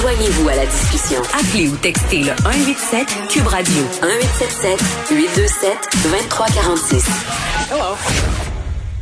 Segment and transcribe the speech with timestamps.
[0.00, 1.20] Joignez-vous à la discussion.
[1.34, 4.78] Appelez ou textez le 187 Cube Radio 1877
[5.10, 5.72] 827
[6.04, 7.04] 2346.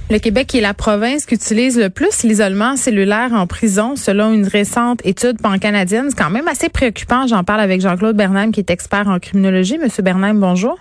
[0.08, 4.46] Le Québec est la province qui utilise le plus l'isolement cellulaire en prison, selon une
[4.46, 6.06] récente étude pan-canadienne.
[6.08, 7.26] C'est quand même assez préoccupant.
[7.26, 9.76] J'en parle avec Jean-Claude Bernheim, qui est expert en criminologie.
[9.76, 10.78] Monsieur Bernheim, bonjour.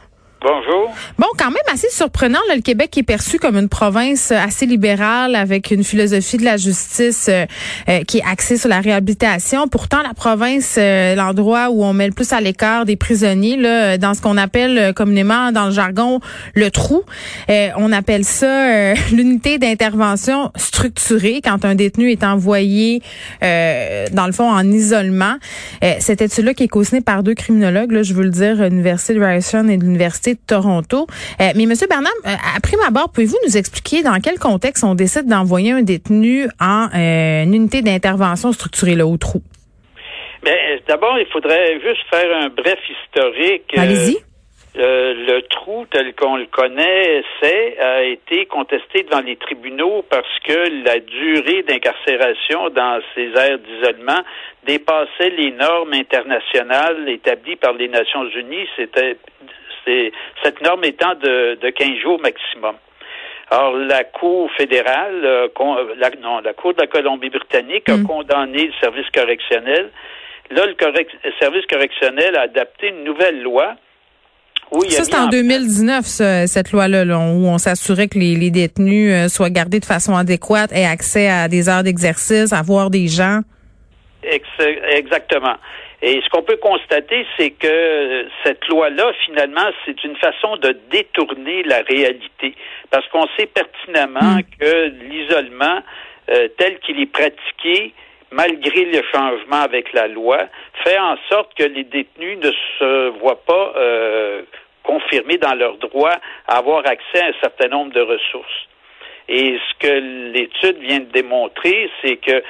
[0.47, 0.93] Bonjour.
[1.17, 2.37] Bon, quand même assez surprenant.
[2.53, 6.55] le Québec est perçu comme une province euh, assez libérale avec une philosophie de la
[6.55, 7.47] justice euh,
[7.89, 9.67] euh, qui est axée sur la réhabilitation.
[9.67, 14.13] Pourtant, la province, l'endroit où on met le plus à l'écart des prisonniers, là, dans
[14.13, 16.19] ce qu'on appelle communément dans le jargon
[16.53, 17.01] le trou,
[17.49, 23.01] on appelle ça l'unité d'intervention structurée quand un détenu est envoyé,
[23.41, 25.37] dans le fond, en isolement.
[25.99, 29.23] cette étude-là qui est co par deux criminologues, là, je veux le dire, l'Université de
[29.23, 31.07] Ryerson et l'Université Toronto.
[31.41, 34.95] Euh, mais Monsieur Bernard, euh, après ma barre, pouvez-vous nous expliquer dans quel contexte on
[34.95, 39.41] décide d'envoyer un détenu en euh, une unité d'intervention structurée là, au trou?
[40.43, 43.73] Ben, d'abord, il faudrait juste faire un bref historique.
[43.75, 44.17] Allez-y.
[44.75, 50.83] le trou tel qu'on le connaît, c'est a été contesté devant les tribunaux parce que
[50.85, 54.21] la durée d'incarcération dans ces aires d'isolement
[54.65, 58.67] dépassait les normes internationales établies par les Nations Unies.
[58.75, 59.17] C'était
[60.43, 62.75] cette norme étant de, de 15 jours maximum.
[63.51, 65.47] Alors, la Cour fédérale, euh,
[65.97, 68.07] la, non, la Cour de la Colombie-Britannique a mm.
[68.07, 69.91] condamné le service correctionnel.
[70.51, 70.75] Là, le,
[71.39, 73.75] service correctionnel a adapté une nouvelle loi.
[74.71, 79.27] Où il ça, c'est en, 2019, cette loi-là, où on s'assurait que les, détenus euh,
[79.27, 83.41] soient gardés de façon adéquate, aient accès à des heures d'exercice, à voir des gens.
[84.23, 85.55] Exactement.
[86.01, 91.63] Et ce qu'on peut constater, c'est que cette loi-là, finalement, c'est une façon de détourner
[91.63, 92.53] la réalité.
[92.91, 94.41] Parce qu'on sait pertinemment hmm.
[94.59, 95.79] que l'isolement,
[96.29, 97.93] euh, tel qu'il est pratiqué,
[98.31, 100.47] malgré le changement avec la loi,
[100.83, 104.41] fait en sorte que les détenus ne se voient pas euh,
[104.83, 106.15] confirmés dans leur droit
[106.47, 108.67] à avoir accès à un certain nombre de ressources.
[109.27, 112.43] Et ce que l'étude vient de démontrer, c'est que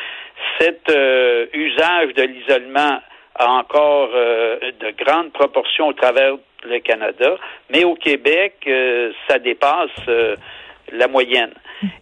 [0.59, 2.99] cet euh, usage de l'isolement
[3.35, 7.37] a encore euh, de grandes proportions au travers le Canada,
[7.69, 10.35] mais au Québec, euh, ça dépasse euh,
[10.91, 11.53] la moyenne.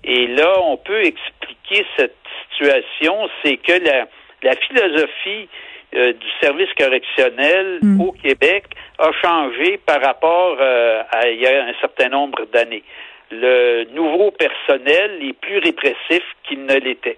[0.04, 2.16] Et là, on peut expliquer cette
[2.52, 4.08] situation, c'est que la,
[4.44, 5.50] la philosophie
[5.94, 8.02] du service correctionnel mm.
[8.02, 8.66] au Québec
[8.98, 12.84] a changé par rapport à il y a un certain nombre d'années.
[13.30, 17.18] Le nouveau personnel est plus répressif qu'il ne l'était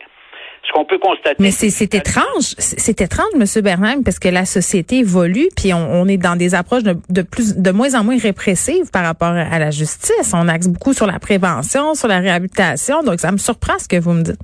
[0.68, 1.36] ce qu'on peut constater.
[1.40, 6.18] Mais c'est étrange, c'est étrange, Monsieur Bernheim, parce que la société évolue, puis on, est
[6.18, 10.34] dans des approches de, plus, de moins en moins répressives par rapport à la justice.
[10.34, 14.00] On axe beaucoup sur la prévention, sur la réhabilitation, donc ça me surprend ce que
[14.00, 14.42] vous me dites.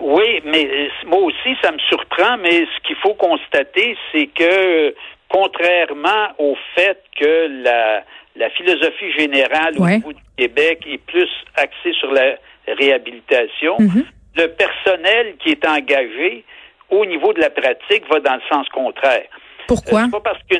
[0.00, 4.94] Oui, mais euh, moi aussi, ça me surprend, mais ce qu'il faut constater, c'est que
[5.28, 8.04] contrairement au fait que la,
[8.36, 12.36] la philosophie générale au niveau du Québec est plus axée sur la
[12.68, 14.04] réhabilitation, mm-hmm
[14.36, 16.44] le personnel qui est engagé
[16.90, 19.26] au niveau de la pratique va dans le sens contraire.
[19.66, 20.02] Pourquoi?
[20.02, 20.56] Euh, pas parce que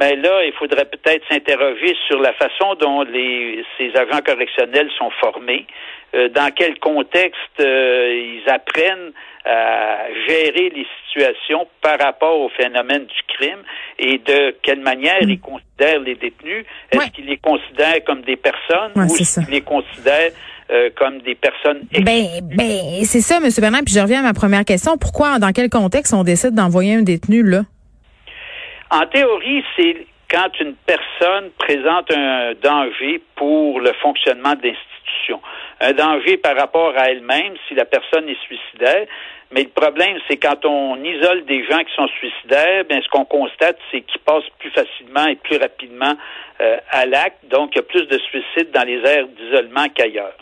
[0.00, 4.88] mais ben là, il faudrait peut-être s'interroger sur la façon dont les, ces agents correctionnels
[4.96, 5.66] sont formés,
[6.14, 9.12] euh, dans quel contexte euh, ils apprennent
[9.44, 13.62] à gérer les situations par rapport au phénomène du crime
[13.98, 15.30] et de quelle manière mm.
[15.30, 16.64] ils considèrent les détenus.
[16.92, 20.32] Est-ce qu'ils les considèrent comme des personnes ou est-ce qu'ils les considèrent
[20.70, 21.82] euh, comme des personnes.
[21.92, 23.48] Ben, ben c'est ça, M.
[23.60, 23.82] Bernard.
[23.84, 24.96] Puis je reviens à ma première question.
[24.96, 27.62] Pourquoi, dans quel contexte on décide d'envoyer un détenu là?
[28.90, 35.40] En théorie, c'est quand une personne présente un danger pour le fonctionnement de l'institution.
[35.80, 39.06] Un danger par rapport à elle-même si la personne est suicidaire.
[39.50, 43.24] Mais le problème, c'est quand on isole des gens qui sont suicidaires, bien, ce qu'on
[43.24, 46.14] constate, c'est qu'ils passent plus facilement et plus rapidement
[46.60, 47.44] euh, à l'acte.
[47.50, 50.34] Donc, il y a plus de suicides dans les aires d'isolement qu'ailleurs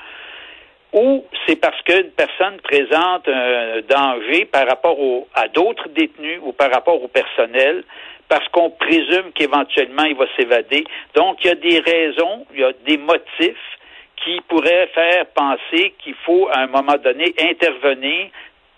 [0.92, 4.96] ou c'est parce qu'une personne présente un danger par rapport
[5.34, 7.84] à d'autres détenus ou par rapport au personnel,
[8.28, 10.84] parce qu'on présume qu'éventuellement il va s'évader.
[11.14, 13.56] Donc, il y a des raisons, il y a des motifs
[14.24, 18.28] qui pourraient faire penser qu'il faut, à un moment donné, intervenir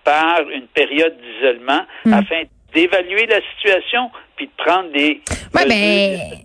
[0.05, 2.13] par une période d'isolement hmm.
[2.13, 2.43] afin
[2.75, 5.21] d'évaluer la situation puis de prendre des
[5.55, 5.69] ouais,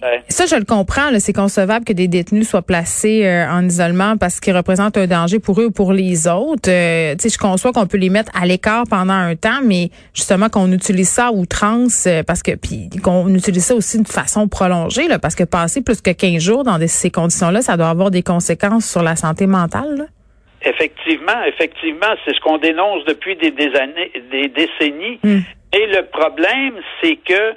[0.01, 4.18] ben, ça je le comprends c'est concevable que des détenus soient placés euh, en isolement
[4.18, 7.38] parce qu'ils représentent un danger pour eux ou pour les autres euh, tu sais je
[7.38, 11.27] conçois qu'on peut les mettre à l'écart pendant un temps mais justement qu'on utilise ça
[11.27, 15.36] à outrance euh, parce que puis qu'on utilise ça aussi de façon prolongée là, parce
[15.36, 18.89] que passer plus que 15 jours dans ces conditions là ça doit avoir des conséquences
[18.89, 20.07] sur la santé mentale
[20.66, 25.19] Effectivement, effectivement, c'est ce qu'on dénonce depuis des, années, des décennies.
[25.24, 25.42] Hmm.
[25.75, 27.54] Et le problème, c'est que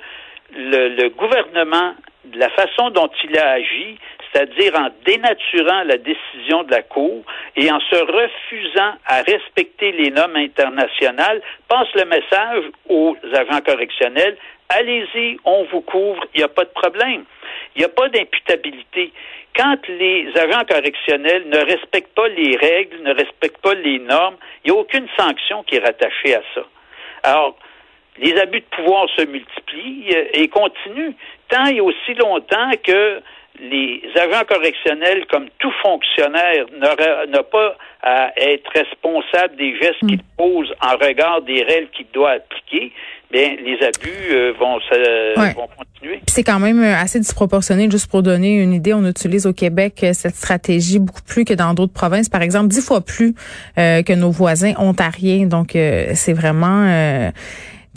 [0.53, 1.95] le, gouvernement,
[2.35, 3.97] la façon dont il a agi,
[4.33, 7.23] c'est-à-dire en dénaturant la décision de la Cour
[7.55, 14.37] et en se refusant à respecter les normes internationales, passe le message aux agents correctionnels,
[14.69, 17.25] allez-y, on vous couvre, il n'y a pas de problème.
[17.77, 19.13] Il n'y a pas d'imputabilité.
[19.57, 24.73] Quand les agents correctionnels ne respectent pas les règles, ne respectent pas les normes, il
[24.73, 26.63] n'y a aucune sanction qui est rattachée à ça.
[27.23, 27.57] Alors,
[28.21, 31.15] les abus de pouvoir se multiplient euh, et continuent
[31.49, 33.21] tant et aussi longtemps que
[33.61, 40.37] les agents correctionnels, comme tout fonctionnaire, n'a pas à être responsable des gestes qu'il mm.
[40.37, 42.93] pose en regard des règles qu'il doit appliquer,
[43.31, 44.79] bien, les abus euh, vont,
[45.55, 46.21] vont continuer.
[46.29, 48.95] C'est quand même euh, assez disproportionné, juste pour donner une idée.
[48.95, 52.69] On utilise au Québec euh, cette stratégie beaucoup plus que dans d'autres provinces, par exemple,
[52.69, 53.35] dix fois plus
[53.77, 55.47] que nos voisins ontariens.
[55.47, 57.33] Donc, c'est vraiment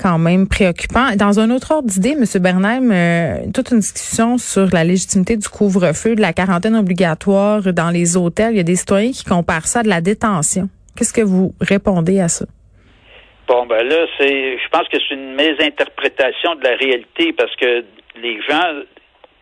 [0.01, 1.15] quand même préoccupant.
[1.15, 2.25] Dans un autre ordre d'idée, M.
[2.41, 7.89] Bernheim, euh, toute une discussion sur la légitimité du couvre-feu, de la quarantaine obligatoire dans
[7.89, 8.53] les hôtels.
[8.53, 10.69] Il y a des citoyens qui comparent ça à de la détention.
[10.97, 12.45] Qu'est-ce que vous répondez à ça?
[13.47, 17.83] Bon, ben là, c'est, je pense que c'est une mésinterprétation de la réalité parce que
[18.21, 18.81] les gens,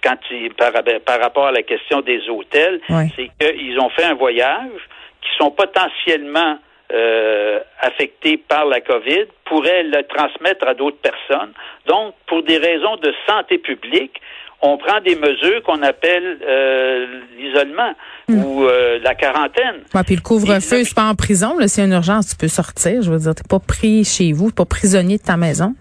[0.03, 0.71] quand ils, par,
[1.05, 2.81] par rapport à la question des hôtels,
[3.15, 4.81] c'est qu'ils ont fait un voyage
[5.21, 6.57] qui sont potentiellement
[6.91, 11.51] euh, affectés par la COVID pourraient le transmettre à d'autres personnes.
[11.87, 14.19] Donc, pour des raisons de santé publique,
[14.61, 17.93] on prend des mesures qu'on appelle euh, l'isolement
[18.27, 18.43] hmm.
[18.43, 19.83] ou euh, la quarantaine.
[19.93, 21.55] Ouais, puis le couvre-feu, c'est pas en prison.
[21.67, 23.01] S'il y a une urgence, tu peux sortir.
[23.01, 25.75] Je veux dire, t'es pas pris chez vous, pas prisonnier de ta maison.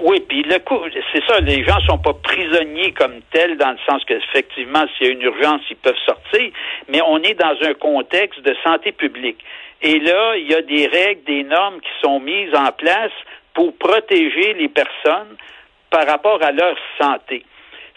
[0.00, 0.78] Oui, puis le coup,
[1.12, 5.10] c'est ça, les gens sont pas prisonniers comme tels dans le sens qu'effectivement, s'il y
[5.10, 6.52] a une urgence, ils peuvent sortir,
[6.88, 9.44] mais on est dans un contexte de santé publique.
[9.82, 13.12] Et là, il y a des règles, des normes qui sont mises en place
[13.54, 15.36] pour protéger les personnes
[15.90, 17.44] par rapport à leur santé.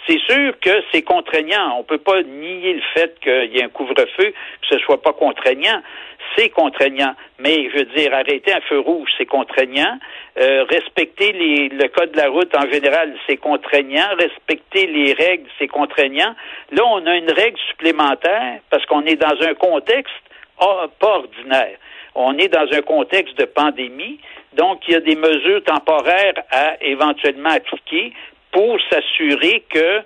[0.07, 1.75] C'est sûr que c'est contraignant.
[1.75, 5.01] On ne peut pas nier le fait qu'il y ait un couvre-feu, que ce soit
[5.01, 5.81] pas contraignant.
[6.35, 7.13] C'est contraignant.
[7.39, 9.99] Mais je veux dire, arrêter un feu rouge, c'est contraignant.
[10.39, 14.07] Euh, respecter le code de la route en général, c'est contraignant.
[14.17, 16.33] Respecter les règles, c'est contraignant.
[16.71, 20.13] Là, on a une règle supplémentaire parce qu'on est dans un contexte
[20.99, 21.77] pas ordinaire.
[22.15, 24.19] On est dans un contexte de pandémie,
[24.53, 28.13] donc il y a des mesures temporaires à éventuellement appliquer
[28.51, 30.01] pour s'assurer que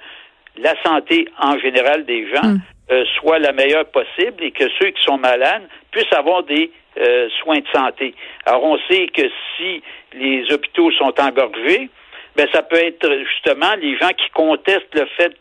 [0.57, 2.59] la santé en général des gens hmm.
[2.91, 7.27] euh, soit la meilleure possible et que ceux qui sont malades puissent avoir des euh,
[7.41, 8.13] soins de santé.
[8.45, 9.23] Alors on sait que
[9.57, 9.81] si
[10.13, 11.89] les hôpitaux sont engorgés,
[12.35, 15.35] ben ça peut être justement les gens qui contestent le fait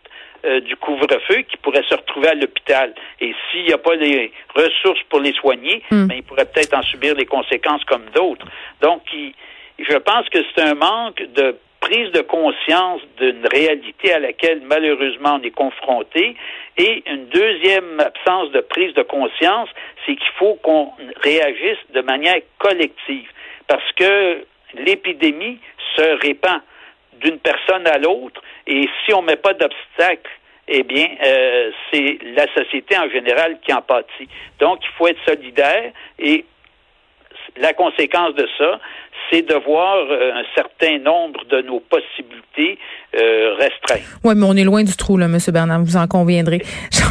[0.44, 2.94] euh, du couvre-feu qui pourraient se retrouver à l'hôpital.
[3.20, 6.06] Et s'il n'y a pas les ressources pour les soigner, hmm.
[6.06, 8.46] ben, ils pourraient peut-être en subir les conséquences comme d'autres.
[8.80, 9.02] Donc,
[9.78, 15.38] je pense que c'est un manque de prise de conscience d'une réalité à laquelle malheureusement
[15.40, 16.34] on est confronté.
[16.78, 19.68] Et une deuxième absence de prise de conscience,
[20.04, 20.92] c'est qu'il faut qu'on
[21.22, 23.28] réagisse de manière collective.
[23.66, 24.44] Parce que
[24.74, 25.58] l'épidémie
[25.96, 26.60] se répand
[27.20, 28.40] d'une personne à l'autre.
[28.66, 30.30] Et si on ne met pas d'obstacle,
[30.68, 34.28] eh bien, euh, c'est la société en général qui en pâtit.
[34.58, 36.44] Donc, il faut être solidaire et
[37.56, 38.80] la conséquence de ça,
[39.30, 42.78] c'est de voir euh, un certain nombre de nos possibilités
[43.16, 44.18] euh, restreintes.
[44.24, 45.38] Oui, mais on est loin du trou, là, M.
[45.48, 46.62] Bernard, vous en conviendrez.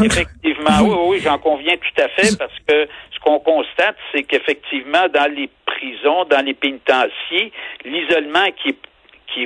[0.04, 5.08] Effectivement, oui, oui, j'en conviens tout à fait, parce que ce qu'on constate, c'est qu'effectivement,
[5.13, 7.51] dans les prisons, dans les pénitenciers,
[7.86, 8.93] l'isolement qui est qui est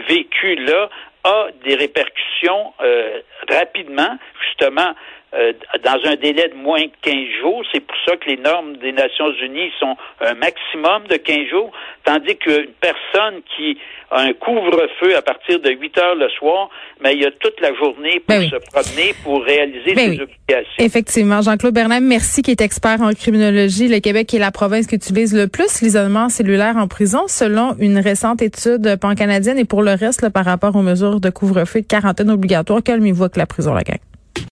[0.07, 0.89] vécu là
[1.23, 4.93] a des répercussions euh, rapidement, justement,
[5.37, 5.53] euh,
[5.83, 7.63] dans un délai de moins de 15 jours.
[7.71, 11.71] C'est pour ça que les normes des Nations Unies sont un maximum de 15 jours,
[12.05, 13.77] tandis qu'une personne qui
[14.09, 16.69] a un couvre-feu à partir de 8 heures le soir,
[17.01, 20.21] mais il y a toute la journée pour ben se promener, pour réaliser ben ses
[20.21, 20.79] obligations.
[20.79, 21.41] Effectivement.
[21.41, 23.87] Jean-Claude Bernard, merci, qui est expert en criminologie.
[23.89, 27.99] Le Québec est la province qui utilise le plus l'isolement cellulaire en prison, selon une
[27.99, 29.59] récente étude pan-canadienne.
[29.59, 33.25] Et pour le reste, par rapport aux mesures de couvre-feu et de quarantaine obligatoire, calmez-vous
[33.25, 33.99] avec la prison, la gang.